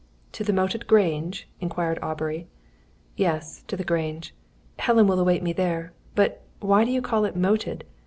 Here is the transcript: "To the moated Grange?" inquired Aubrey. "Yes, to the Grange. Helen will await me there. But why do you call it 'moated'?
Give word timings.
"To 0.31 0.43
the 0.43 0.51
moated 0.51 0.87
Grange?" 0.87 1.47
inquired 1.59 1.99
Aubrey. 2.01 2.47
"Yes, 3.15 3.61
to 3.67 3.77
the 3.77 3.83
Grange. 3.83 4.33
Helen 4.79 5.05
will 5.05 5.19
await 5.19 5.43
me 5.43 5.53
there. 5.53 5.93
But 6.15 6.41
why 6.59 6.85
do 6.85 6.89
you 6.91 7.03
call 7.03 7.23
it 7.23 7.35
'moated'? 7.35 7.83